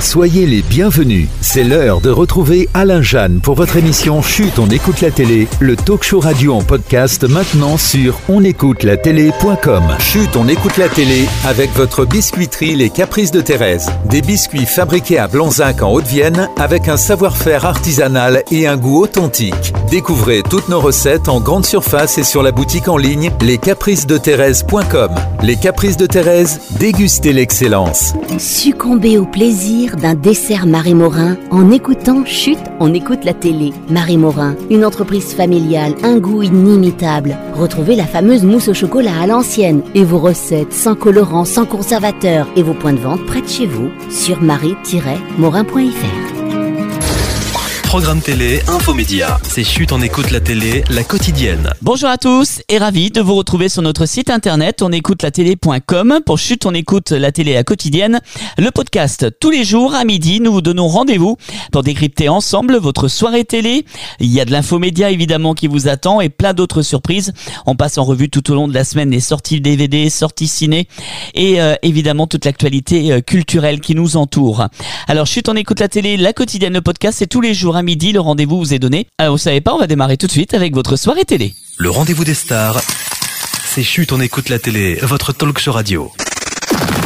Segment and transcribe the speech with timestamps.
[0.00, 1.28] Soyez les bienvenus.
[1.42, 5.76] C'est l'heure de retrouver Alain Jeanne pour votre émission Chute, on écoute la télé, le
[5.76, 9.82] talk show radio en podcast maintenant sur onécoutelatélé.com.
[9.98, 13.90] Chute, on écoute la télé avec votre biscuiterie Les Caprices de Thérèse.
[14.06, 19.74] Des biscuits fabriqués à Blanzac en Haute-Vienne avec un savoir-faire artisanal et un goût authentique.
[19.90, 25.10] Découvrez toutes nos recettes en grande surface et sur la boutique en ligne lescapricesdethérèse.com.
[25.42, 28.14] Les Caprices de Thérèse, dégustez l'excellence.
[28.38, 33.72] Succomber au plaisir d'un dessert Marie Morin en écoutant Chute, on écoute la télé.
[33.88, 37.36] Marie Morin, une entreprise familiale, un goût inimitable.
[37.54, 42.48] Retrouvez la fameuse mousse au chocolat à l'ancienne et vos recettes sans colorant, sans conservateur
[42.56, 46.29] et vos points de vente près de chez vous sur marie-morin.fr.
[47.90, 49.40] Programme télé, infomédia.
[49.42, 51.72] C'est chute on écoute la télé, la quotidienne.
[51.82, 56.66] Bonjour à tous et ravi de vous retrouver sur notre site internet onécoutelatélé.com pour chute
[56.66, 58.20] on écoute la télé à quotidienne.
[58.58, 61.36] Le podcast tous les jours à midi, nous vous donnons rendez-vous
[61.72, 63.84] pour décrypter ensemble votre soirée télé.
[64.20, 67.32] Il y a de l'infomédia évidemment qui vous attend et plein d'autres surprises.
[67.66, 70.86] On passe en revue tout au long de la semaine les sorties DVD, sorties ciné
[71.34, 74.68] et euh, évidemment toute l'actualité euh, culturelle qui nous entoure.
[75.08, 78.12] Alors chute on écoute la télé, la quotidienne, le podcast c'est tous les jours midi,
[78.12, 79.06] le rendez-vous vous est donné.
[79.18, 81.54] Alors vous savez pas, on va démarrer tout de suite avec votre soirée télé.
[81.78, 82.80] Le rendez-vous des stars.
[83.64, 86.10] C'est chute on écoute la télé, votre talk show radio.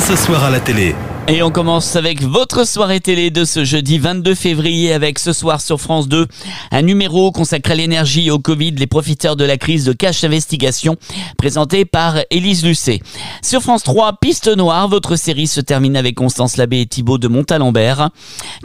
[0.06, 0.94] Ce soir à la télé,
[1.26, 5.62] Et on commence avec votre soirée télé de ce jeudi 22 février avec ce soir
[5.62, 6.26] sur France 2
[6.70, 10.22] un numéro consacré à l'énergie et au Covid, les profiteurs de la crise de Cash
[10.22, 10.96] Investigation,
[11.38, 13.00] présenté par Élise Lucet.
[13.42, 17.28] Sur France 3, Piste Noire, votre série se termine avec Constance Labbé et Thibaut de
[17.28, 18.10] Montalembert.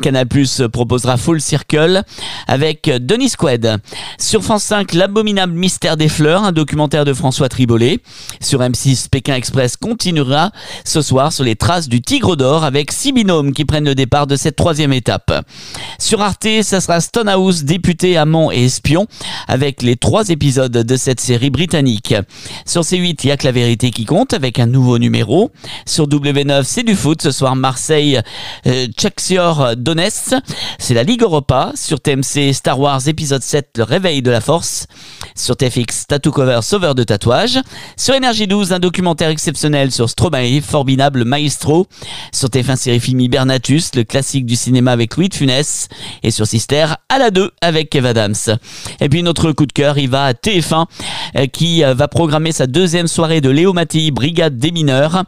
[0.01, 2.03] Canal Plus proposera Full Circle
[2.45, 3.77] avec Denis Quaid.
[4.19, 7.99] Sur France 5, L'abominable mystère des fleurs, un documentaire de François Tribollet.
[8.41, 10.51] Sur M6, Pékin Express continuera
[10.83, 14.27] ce soir sur les traces du tigre d'or avec six binômes qui prennent le départ
[14.27, 15.45] de cette troisième étape.
[15.99, 19.07] Sur Arte, ça sera Stonehouse, député, amant et espion,
[19.47, 22.15] avec les trois épisodes de cette série britannique.
[22.65, 25.51] Sur C8, il y a que la vérité qui compte, avec un nouveau numéro.
[25.85, 27.21] Sur W9, c'est du foot.
[27.21, 28.19] Ce soir, Marseille,
[28.67, 30.35] euh, Tchexior, Donetsk.
[30.77, 31.71] C'est la Ligue Europa.
[31.75, 34.87] Sur TMC, Star Wars épisode 7, le réveil de la force.
[35.35, 37.59] Sur TFX, Tattoo Cover, sauveur de tatouage.
[37.97, 41.87] Sur Énergie 12, un documentaire exceptionnel sur Stromae, formidable maestro.
[42.39, 45.89] Sur TF1 série film Hibernatus, le classique du cinéma avec Louis de Funès.
[46.23, 48.33] Et sur Sister, à la 2 avec Kev Adams.
[49.01, 50.85] Et puis notre coup de cœur, il va à TF1
[51.35, 55.25] euh, qui euh, va programmer sa deuxième soirée de Léo Mattei, Brigade des mineurs.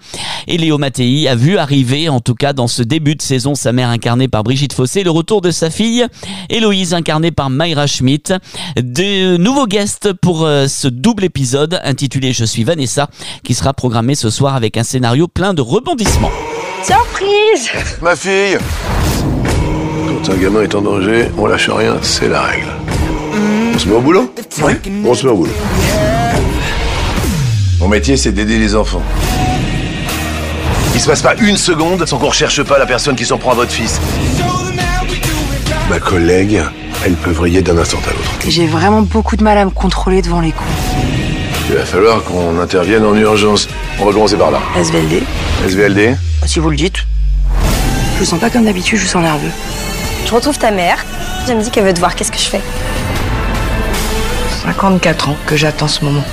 [0.48, 3.74] Et Léo Mattei a vu arriver, en tout cas dans ce début de saison, sa
[3.74, 6.08] mère incarnée par Brigitte Fossé, le retour de sa fille,
[6.50, 8.36] Héloïse incarnée par Mayra Schmidt.
[8.78, 13.10] De nouveaux guests pour euh, ce double épisode intitulé Je suis Vanessa,
[13.44, 16.32] qui sera programmé ce soir avec un scénario plein de rebondissements.
[16.84, 17.70] Surprise
[18.02, 18.58] Ma fille
[20.08, 22.68] Quand un gamin est en danger, on lâche rien, c'est la règle.
[23.76, 24.34] On se met au boulot
[24.64, 24.74] Oui,
[25.06, 25.54] on se met au boulot.
[27.80, 29.04] Mon métier, c'est d'aider les enfants.
[30.96, 33.52] Il se passe pas une seconde sans qu'on recherche pas la personne qui s'en prend
[33.52, 34.00] à votre fils.
[35.90, 36.62] Ma collègue,
[37.06, 38.32] elle peut vriller d'un instant à l'autre.
[38.48, 40.70] J'ai vraiment beaucoup de mal à me contrôler devant les coups.
[41.70, 43.68] Il va falloir qu'on intervienne en urgence.
[44.00, 44.60] On va commencer par là.
[44.76, 45.24] SVLD
[45.68, 47.06] SVLD Si vous le dites.
[48.16, 49.52] Je vous sens pas comme d'habitude, je vous sens nerveux.
[50.26, 51.06] Je retrouve ta mère.
[51.48, 52.16] Elle me dit qu'elle veut te voir.
[52.16, 52.62] Qu'est-ce que je fais
[54.64, 56.24] 54 ans que j'attends ce moment.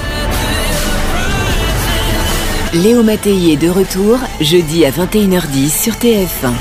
[2.75, 6.53] Léo Mattei est de retour jeudi à 21h10 sur TF1.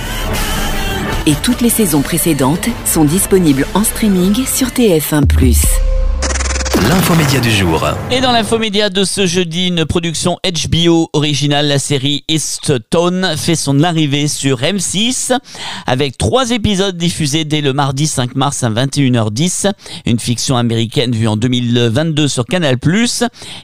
[1.26, 5.26] Et toutes les saisons précédentes sont disponibles en streaming sur TF1+.
[6.82, 7.84] L'infomédia du jour.
[8.12, 13.56] Et dans l'infomédia de ce jeudi, une production HBO originale, la série East Tone fait
[13.56, 15.38] son arrivée sur M6
[15.86, 19.72] avec trois épisodes diffusés dès le mardi 5 mars à 21h10.
[20.06, 22.78] Une fiction américaine vue en 2022 sur Canal+,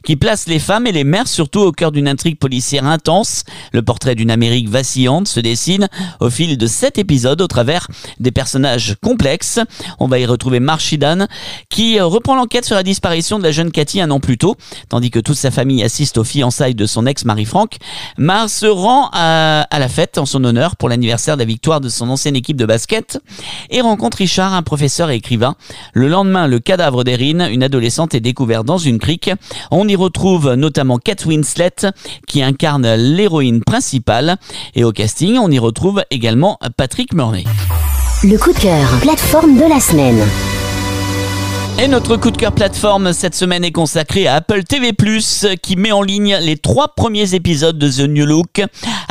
[0.04, 3.44] qui place les femmes et les mères surtout au cœur d'une intrigue policière intense.
[3.74, 5.88] Le portrait d'une Amérique vacillante se dessine
[6.20, 7.88] au fil de sept épisodes au travers
[8.20, 9.60] des personnages complexes.
[10.00, 11.28] On va y retrouver Marshidan
[11.70, 14.56] qui reprend l'enquête sur la disparition de la jeune Cathy un an plus tôt,
[14.88, 17.78] tandis que toute sa famille assiste aux fiançailles de son ex Marie-Franck.
[18.18, 21.82] Mar se rend à, à la fête en son honneur pour l'anniversaire de la victoire
[21.82, 23.20] de son ancienne équipe de basket
[23.70, 25.56] et rencontre Richard, un professeur et écrivain.
[25.94, 29.30] Le lendemain, le cadavre d'Erin, une adolescente, est découvert dans une crique.
[29.70, 31.92] On y retrouve notamment Kate Winslet
[32.26, 34.38] qui incarne l'héroïne principale
[34.76, 37.44] et au casting, on y retrouve également Patrick Murnay.
[38.24, 40.24] Le coup de cœur, plateforme de la semaine.
[41.80, 44.92] Et notre coup de cœur plateforme cette semaine est consacré à Apple TV+,
[45.62, 48.62] qui met en ligne les trois premiers épisodes de The New Look.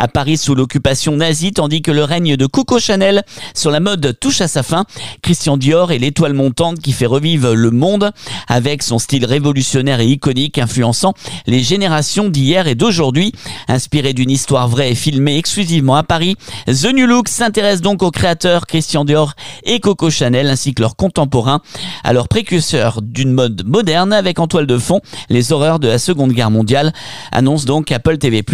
[0.02, 3.22] À Paris sous l'occupation nazie, tandis que le règne de Coco Chanel
[3.54, 4.84] sur la mode touche à sa fin.
[5.22, 8.10] Christian Dior est l'étoile montante qui fait revivre le monde
[8.48, 11.14] avec son style révolutionnaire et iconique influençant
[11.46, 13.32] les générations d'hier et d'aujourd'hui.
[13.68, 16.34] Inspiré d'une histoire vraie et filmée exclusivement à Paris,
[16.66, 20.96] The New Look s'intéresse donc aux créateurs Christian Dior et Coco Chanel ainsi que leurs
[20.96, 21.60] contemporains,
[22.02, 25.00] alors précurseurs d'une mode moderne avec en toile de fond
[25.30, 26.92] les horreurs de la Seconde Guerre mondiale,
[27.30, 28.44] annonce donc Apple TV+.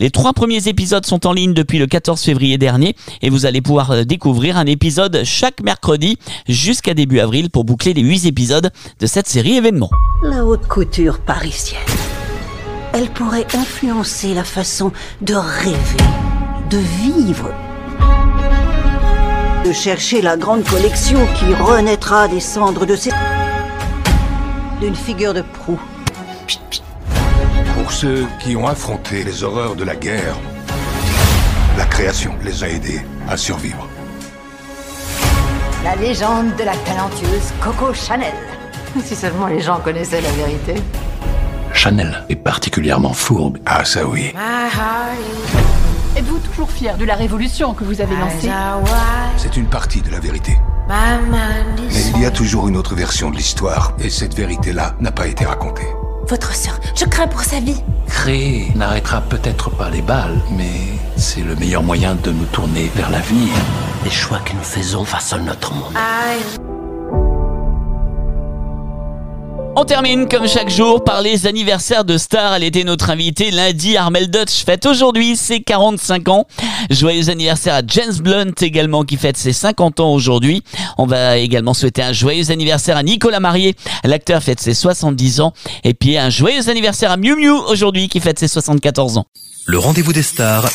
[0.00, 3.60] Les trois premiers épisodes sont en ligne depuis le 14 février dernier et vous allez
[3.60, 6.18] pouvoir euh, découvrir un épisode chaque mercredi
[6.48, 9.90] jusqu'à début avril pour boucler les huit épisodes de cette série événement.
[10.22, 11.80] La haute couture parisienne.
[12.92, 16.04] Elle pourrait influencer la façon de rêver,
[16.70, 17.52] de vivre,
[19.66, 23.10] de chercher la grande collection qui renaîtra des cendres de ses...
[24.80, 25.80] d'une figure de proue.
[27.74, 30.36] Pour ceux qui ont affronté les horreurs de la guerre,
[31.76, 33.86] la création les a aidés à survivre.
[35.84, 38.34] La légende de la talentueuse Coco Chanel.
[39.04, 40.74] Si seulement les gens connaissaient la vérité.
[41.74, 43.58] Chanel est particulièrement fourbe.
[43.66, 44.32] Ah ça oui.
[46.16, 48.50] Êtes-vous toujours fier de la révolution que vous avez lancée?
[49.36, 50.56] C'est une partie de la vérité.
[50.88, 55.26] Mais il y a toujours une autre version de l'histoire, et cette vérité-là n'a pas
[55.26, 55.86] été racontée.
[56.28, 57.80] Votre sœur, je crains pour sa vie.
[58.08, 63.10] Créer n'arrêtera peut-être pas les balles, mais c'est le meilleur moyen de nous tourner vers
[63.10, 63.52] l'avenir.
[64.04, 65.94] Les choix que nous faisons façonnent notre monde.
[69.78, 72.54] On termine comme chaque jour par les anniversaires de stars.
[72.54, 73.98] Elle était notre invitée lundi.
[73.98, 76.46] Armel Dutch fête aujourd'hui ses 45 ans.
[76.88, 80.62] Joyeux anniversaire à James Blunt également qui fête ses 50 ans aujourd'hui.
[80.96, 83.74] On va également souhaiter un joyeux anniversaire à Nicolas Marié.
[84.02, 85.52] L'acteur fête ses 70 ans.
[85.84, 89.26] Et puis un joyeux anniversaire à Miu Miu aujourd'hui qui fête ses 74 ans.
[89.66, 90.70] Le rendez-vous des stars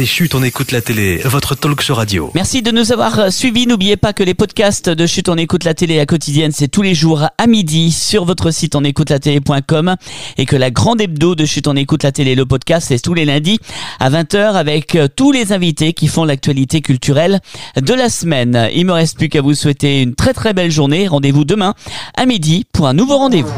[0.00, 2.30] c'est Chut, on écoute la télé, votre talk show radio.
[2.34, 3.66] Merci de nous avoir suivis.
[3.66, 6.80] N'oubliez pas que les podcasts de Chut, on écoute la télé à quotidienne, c'est tous
[6.80, 9.96] les jours à midi sur votre site on écoute la télé.com
[10.38, 13.12] et que la grande hebdo de Chut, on écoute la télé, le podcast, c'est tous
[13.12, 13.58] les lundis
[13.98, 17.40] à 20h avec euh, tous les invités qui font l'actualité culturelle
[17.76, 18.70] de la semaine.
[18.72, 21.08] Il me reste plus qu'à vous souhaiter une très très belle journée.
[21.08, 21.74] Rendez-vous demain
[22.16, 23.52] à midi pour un nouveau rendez-vous.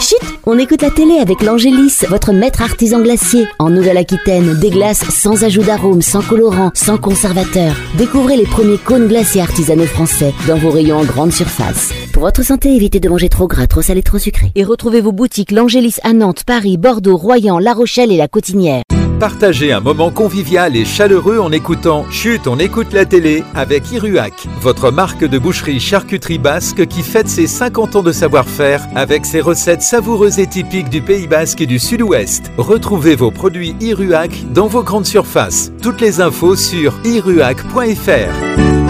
[0.00, 3.46] Chut, on écoute la télé avec l'Angélis, votre maître artisan glacier.
[3.58, 7.74] En Nouvelle-Aquitaine, des glaces sans ajout d'arôme, sans colorant, sans conservateur.
[7.96, 11.92] Découvrez les premiers cônes glacés artisanaux français dans vos rayons en grande surface.
[12.12, 14.50] Pour votre santé, évitez de manger trop gras, trop salé, trop sucré.
[14.54, 18.82] Et retrouvez vos boutiques l'Angélis à Nantes, Paris, Bordeaux, Royan, La Rochelle et La Cotinière.
[19.22, 24.48] Partagez un moment convivial et chaleureux en écoutant Chut, on écoute la télé avec Iruac,
[24.60, 29.40] votre marque de boucherie charcuterie basque qui fête ses 50 ans de savoir-faire avec ses
[29.40, 32.50] recettes savoureuses et typiques du Pays basque et du Sud-Ouest.
[32.58, 35.70] Retrouvez vos produits Iruac dans vos grandes surfaces.
[35.80, 38.81] Toutes les infos sur iruac.fr.